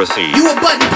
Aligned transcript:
proceed. 0.00 0.34
You 0.34 0.48
a 0.48 0.54
button 0.54 0.89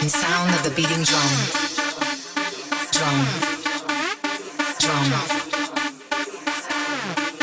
and 0.00 0.10
sound 0.10 0.50
of 0.54 0.62
the 0.64 0.70
beating 0.70 1.02
drum. 1.02 1.32
Drum. 2.92 3.26
Drum. 4.82 5.12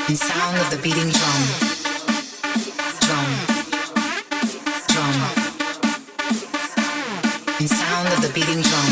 And 0.08 0.18
sound 0.18 0.58
of 0.58 0.70
the 0.70 0.78
beating 0.84 1.10
drum. 1.10 1.42
Drum. 3.06 3.32
Drum. 4.92 5.16
And 7.60 7.70
sound 7.70 8.08
of 8.14 8.22
the 8.22 8.32
beating 8.34 8.62
drum. 8.62 8.91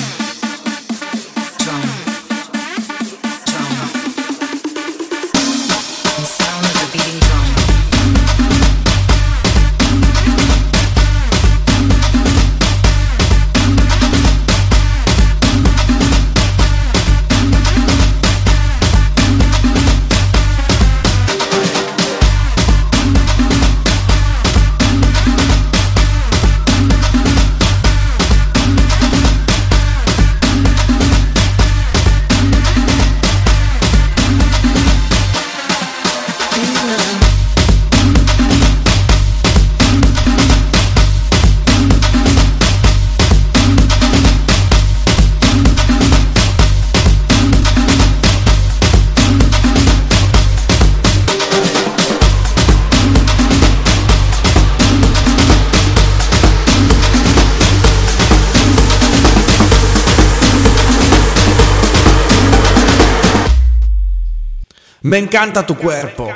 Me 65.09 65.17
encanta 65.17 65.65
tu 65.65 65.75
cuerpo. 65.75 66.31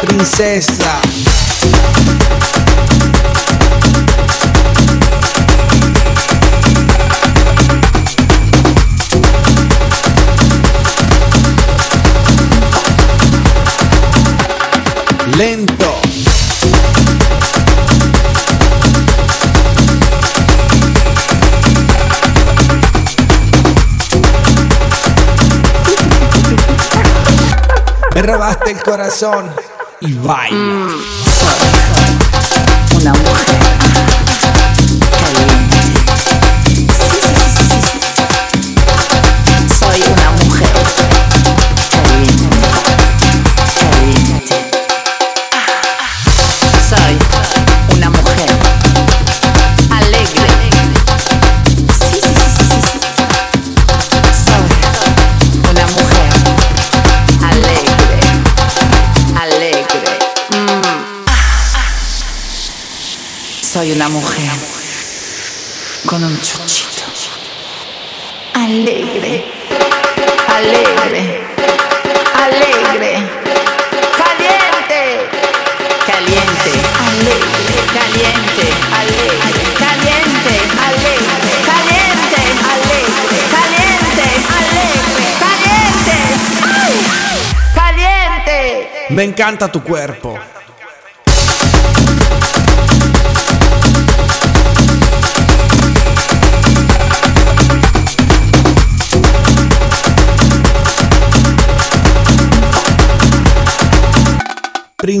Princesa. 0.00 0.83
Robaste 28.26 28.70
el 28.70 28.82
corazón 28.82 29.50
y 30.00 30.12
baila. 30.14 30.88
Una 32.96 33.12
mujer 33.12 33.63
Soy 63.84 63.92
una 63.92 64.08
mujer 64.08 64.50
con 66.06 66.24
un 66.24 66.40
chuchito. 66.40 67.04
Alegre. 68.54 69.44
Alegre. 70.48 71.42
Alegre. 72.34 73.28
Caliente. 74.16 75.28
Caliente. 76.06 76.72
Alegre. 77.08 77.76
Caliente. 77.92 78.64
Alegre. 79.00 79.60
Caliente. 79.84 80.54
Alegre. 80.88 81.52
Caliente. 81.68 82.40
Alegre. 82.72 83.38
Caliente. 83.52 84.26
Alegre. 84.56 85.28
Caliente. 85.44 86.18
Caliente. 87.74 89.06
Me 89.10 89.24
encanta 89.24 89.70
tu 89.70 89.82
cuerpo. 89.82 90.33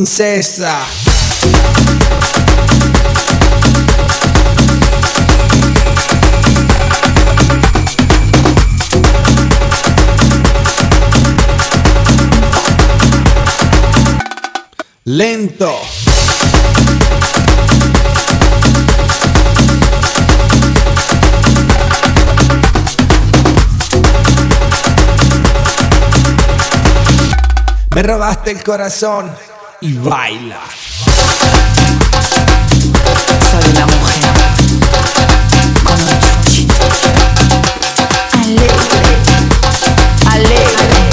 Princesa. 0.04 0.80
Lento. 15.04 15.80
Me 27.94 28.02
robaste 28.02 28.50
el 28.50 28.62
corazón 28.62 29.53
y 29.84 29.92
baila. 29.92 30.60
Soy 33.50 33.70
una 33.70 33.86
mujer 33.86 34.22
con 35.84 35.98
alegre, 38.40 39.02
alegre, 40.30 41.03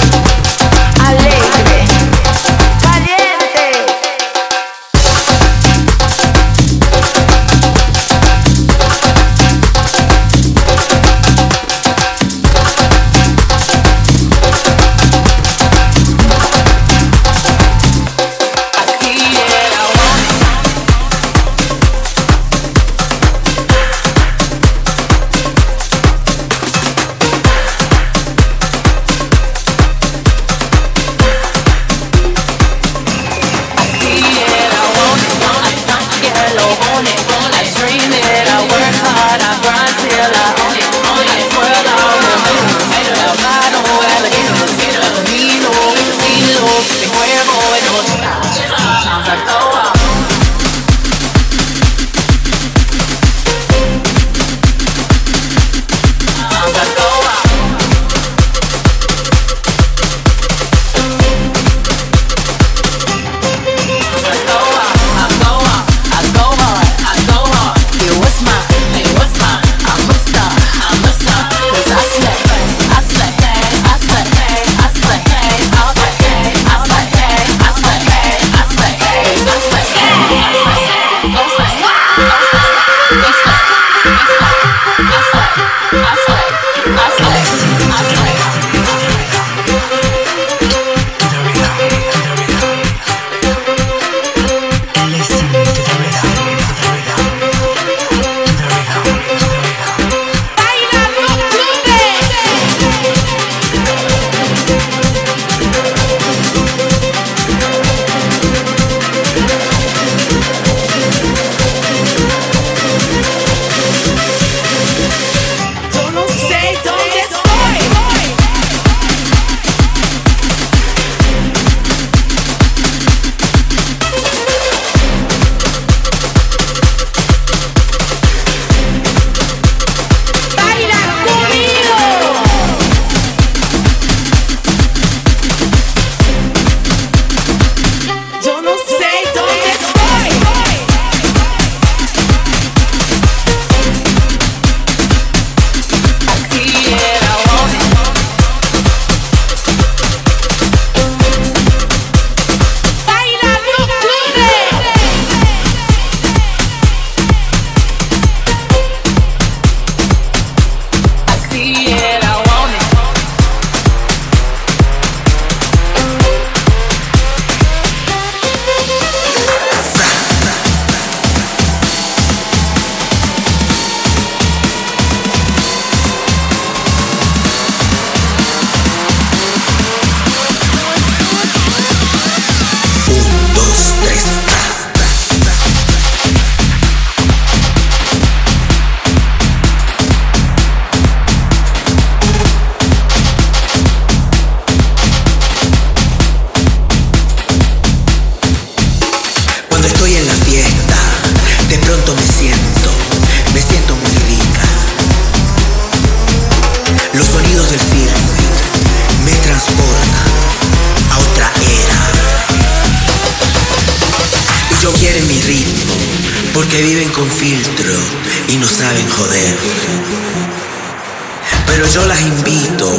Pero 221.71 221.87
yo 221.87 222.05
las 222.05 222.21
invito 222.21 222.91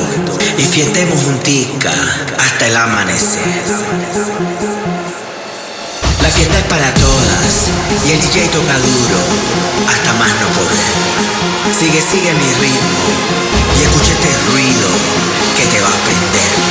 y 0.57 0.63
fiestemos 0.63 1.21
junticas 1.25 1.95
hasta 2.39 2.67
el 2.69 2.75
amanecer. 2.75 3.63
La 6.23 6.29
fiesta 6.29 6.59
es 6.59 6.65
para 6.65 6.95
todas 6.95 7.69
y 8.09 8.13
el 8.13 8.21
DJ 8.23 8.49
toca 8.49 8.79
duro 8.79 9.21
hasta 9.87 10.13
más 10.15 10.31
no 10.41 10.49
poder. 10.57 10.93
Sigue, 11.79 12.01
sigue 12.01 12.33
mi 12.33 12.49
ritmo 12.65 13.05
y 13.79 13.83
escucha 13.83 14.13
este 14.13 14.31
ruido 14.51 14.89
que 15.55 15.65
te 15.67 15.83
va 15.83 15.89
a 15.89 16.05
prender. 16.07 16.62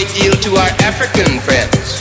great 0.00 0.14
deal 0.16 0.32
to 0.32 0.56
our 0.56 0.72
African 0.80 1.40
friends. 1.44 2.00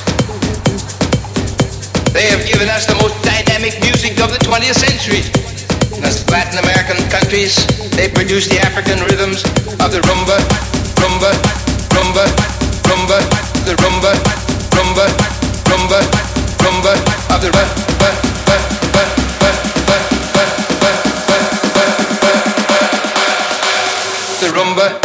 They 2.13 2.31
have 2.31 2.47
given 2.47 2.69
us 2.69 2.87
the 2.87 2.95
most 2.95 3.19
dynamic 3.27 3.75
music 3.83 4.21
of 4.23 4.31
the 4.31 4.39
20th 4.39 4.79
century. 4.79 5.19
In 5.97 6.07
Latin 6.31 6.63
American 6.63 6.95
countries, 7.09 7.59
they 7.97 8.07
produce 8.07 8.47
the 8.47 8.59
African 8.59 9.03
rhythms 9.03 9.43
of 9.83 9.91
the 9.91 9.99
rumba, 10.07 10.39
rumba, 10.95 11.31
rumba, 11.91 12.23
rumba, 12.87 13.19
the 13.67 13.75
rumba, 13.75 14.15
rumba, 14.71 15.05
rumba, 15.67 15.99
rumba, 16.63 16.93
of 17.35 17.41
the 17.41 17.51
rumba. 17.51 17.69
the 24.39 24.47
rumba 24.55 24.98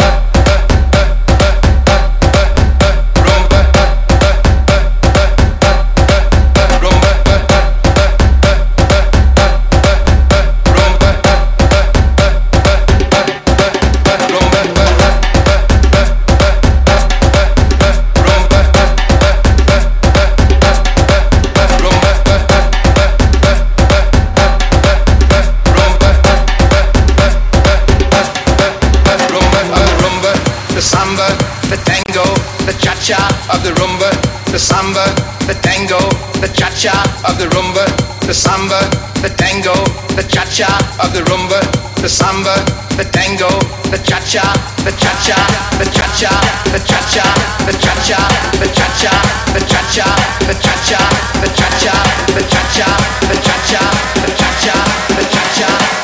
of 37.27 37.37
the 37.37 37.45
rumba, 37.55 37.85
the 38.27 38.33
samba, 38.33 38.79
the 39.21 39.29
tango, 39.37 39.73
the 40.15 40.23
cha-cha 40.29 40.69
of 41.01 41.13
the 41.13 41.21
rumba, 41.29 41.59
the 42.01 42.09
samba, 42.09 42.53
the 42.97 43.05
tango, 43.11 43.49
the 43.89 43.97
cha-cha, 43.97 44.45
the 44.85 44.91
cha-cha, 44.93 45.39
the 45.79 45.85
cha-cha, 45.89 46.33
the 46.71 46.79
cha-cha, 46.85 47.25
the 47.65 47.73
cha-cha, 47.73 48.21
the 48.61 48.67
cha-cha, 48.77 49.13
the 49.53 49.61
cha-cha, 49.65 50.09
the 50.45 50.53
cha-cha, 50.61 51.01
the 51.41 51.49
cha-cha, 51.49 51.93
the 52.35 52.39
cha-cha, 52.45 52.85
the 53.25 53.35
cha-cha, 53.41 53.83
the 54.21 54.29
cha-cha, 54.37 54.75
the 55.15 55.23
cha-cha, 55.33 55.94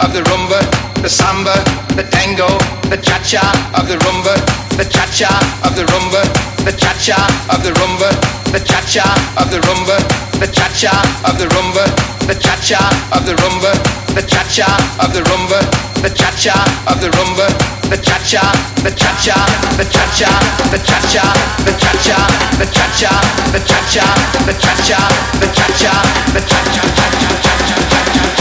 of 0.00 0.12
the 0.12 0.22
rumba, 0.30 0.58
the 1.02 1.08
samba, 1.08 1.54
the 1.94 2.02
tango, 2.10 2.48
the 2.90 2.98
cha-cha 2.98 3.44
of 3.78 3.86
the 3.86 3.96
rumba, 4.02 4.34
the 4.76 4.84
cha-cha 4.84 5.30
of 5.62 5.76
the 5.76 5.84
rumba, 5.86 6.22
the 6.64 6.72
cha-cha 6.72 7.18
of 7.52 7.62
the 7.62 7.70
rumba, 7.78 8.10
the 8.50 8.58
cha-cha 8.58 9.06
of 9.38 9.50
the 9.50 9.60
rumba, 9.60 9.96
the 10.40 10.46
cha-cha 10.50 10.94
of 11.26 11.38
the 11.38 11.46
rumba, 11.54 11.84
the 12.26 12.34
cha-cha 12.34 12.80
of 13.14 13.22
the 13.26 13.34
rumba, 13.38 13.72
the 14.14 14.22
cha-cha 14.26 14.66
of 14.98 15.12
the 15.14 15.20
rumba, 15.22 15.60
the 16.02 16.10
cha-cha 16.10 16.58
of 16.90 17.00
the 17.00 17.08
rumba, 17.10 17.46
the 17.90 17.96
cha-cha, 17.98 18.42
the 18.82 18.90
cha-cha, 18.90 19.38
the 19.78 19.84
cha-cha, 19.84 20.30
the 20.72 20.78
cha-cha, 20.82 21.24
the 21.62 21.72
cha-cha, 21.78 22.18
the 22.58 22.66
cha-cha, 22.66 23.12
the 23.52 23.60
cha-cha, 23.62 24.04
the 24.42 24.52
cha-cha, 24.58 24.98
the 25.22 25.52
cha-cha, 25.54 26.02
the 26.34 26.40
cha-cha, 26.40 26.82
cha-cha, 26.82 27.22
cha-cha, 27.24 27.62
cha-cha, 27.78 28.33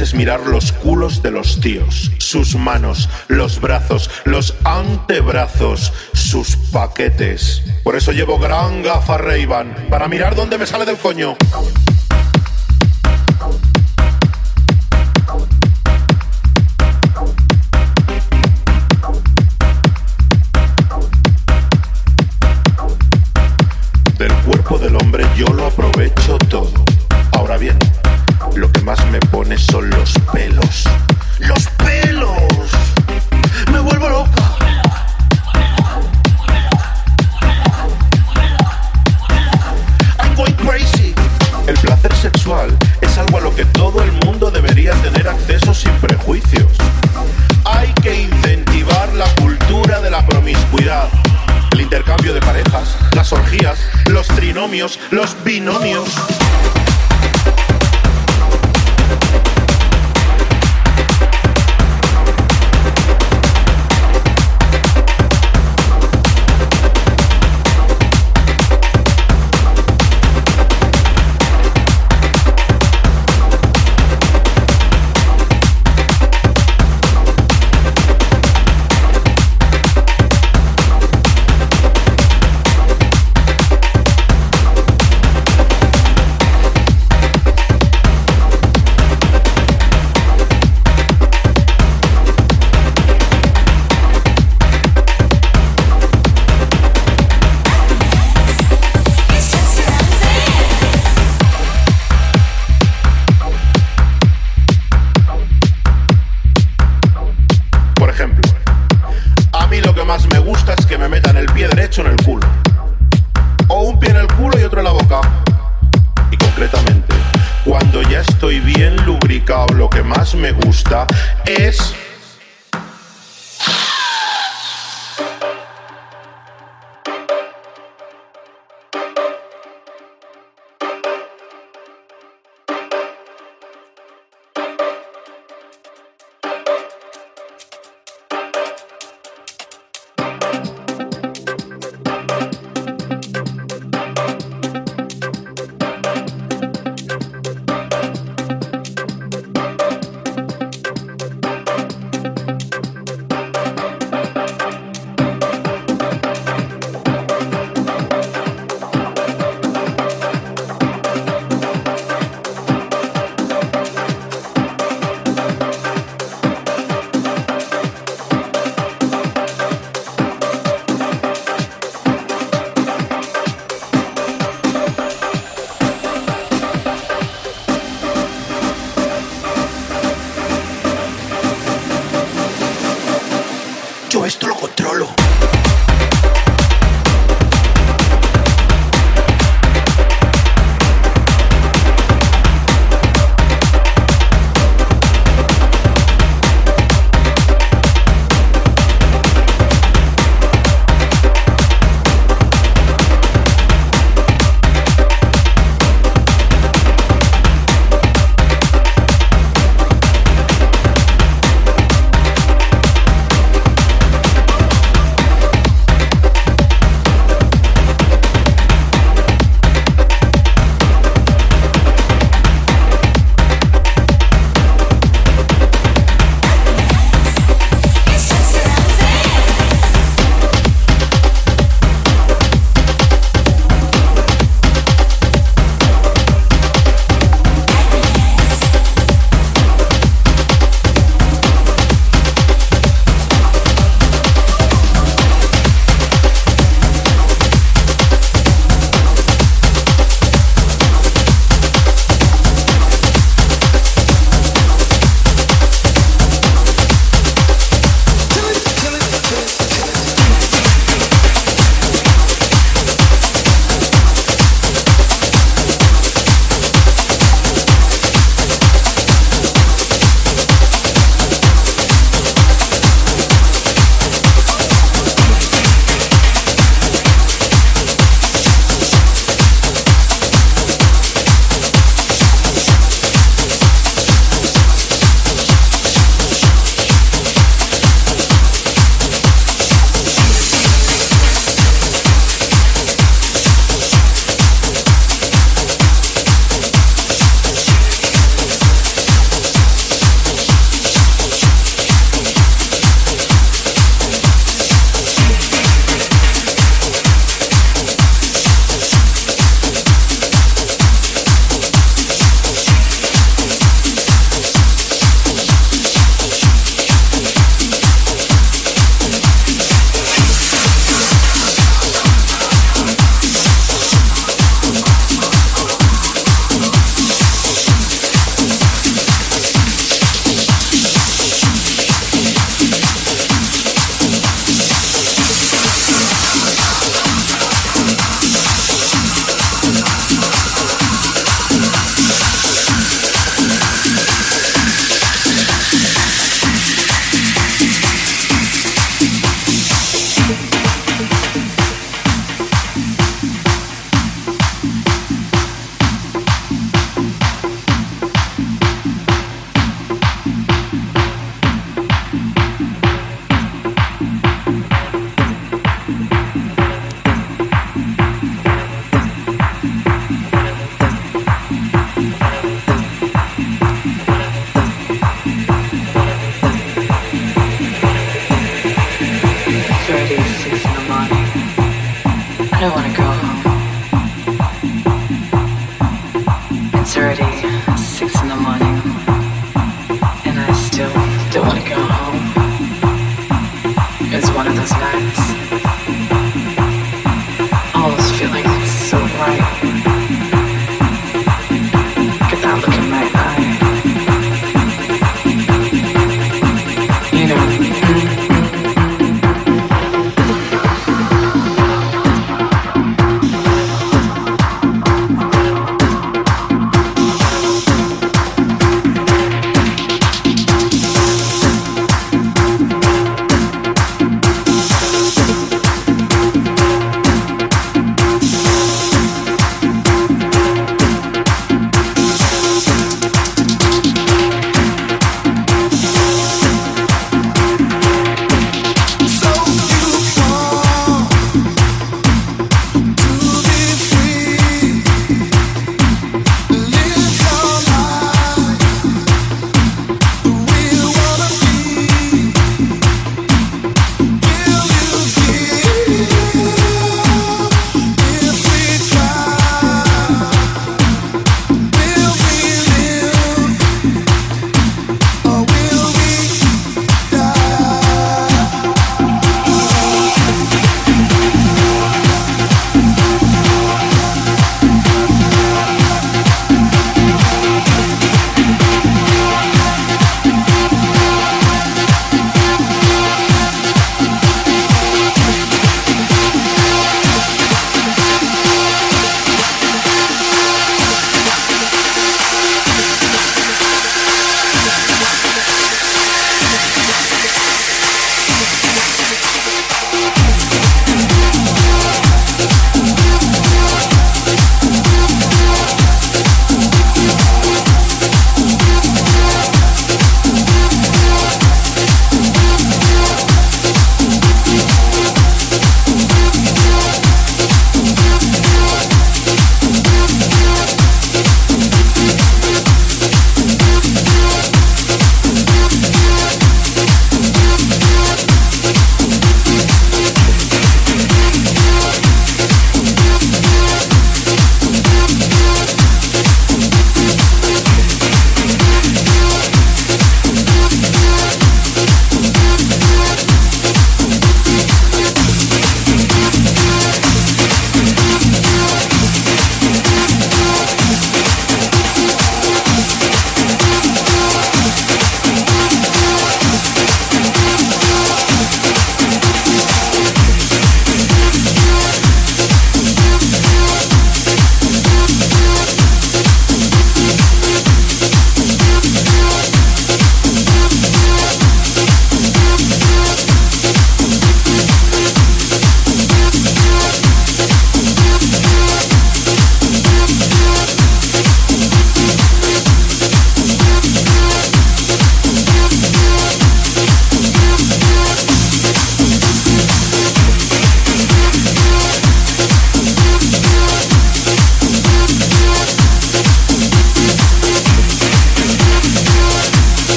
es 0.00 0.14
mirar 0.14 0.40
los 0.46 0.72
culos 0.72 1.22
de 1.22 1.30
los 1.30 1.60
tíos, 1.60 2.10
sus 2.18 2.56
manos, 2.56 3.08
los 3.28 3.60
brazos, 3.60 4.10
los 4.24 4.54
antebrazos, 4.64 5.92
sus 6.12 6.56
paquetes. 6.56 7.62
Por 7.82 7.94
eso 7.94 8.12
llevo 8.12 8.38
gran 8.38 8.82
gafa 8.82 9.18
ray 9.18 9.46
para 9.90 10.08
mirar 10.08 10.34
dónde 10.34 10.58
me 10.58 10.66
sale 10.66 10.84
del 10.84 10.96
coño. 10.96 11.36